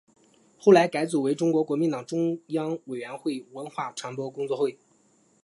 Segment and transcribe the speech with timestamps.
[0.57, 4.75] 后来改组为中国国民党中央委员会文化传播工作会。